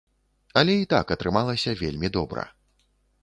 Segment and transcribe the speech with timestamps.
[0.61, 2.47] Але і так атрымалася вельмі добра.